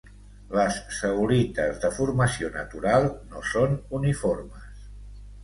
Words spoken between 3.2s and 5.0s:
no són uniformes.